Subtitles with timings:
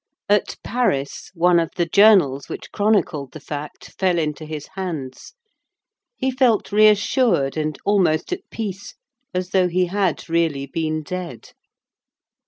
[0.27, 5.35] At Paris, one of the journals which chronicled the fact fell into his hands.
[6.17, 8.95] He felt reassured and almost at peace,
[9.31, 11.51] as though he had really been dead.